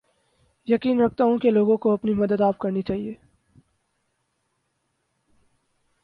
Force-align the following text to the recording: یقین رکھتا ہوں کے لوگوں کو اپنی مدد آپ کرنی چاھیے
یقین 0.67 1.01
رکھتا 1.01 1.23
ہوں 1.23 1.37
کے 1.37 1.49
لوگوں 1.49 1.77
کو 1.77 1.93
اپنی 1.93 2.13
مدد 2.13 2.41
آپ 2.41 2.57
کرنی 2.57 2.81
چاھیے 2.81 3.13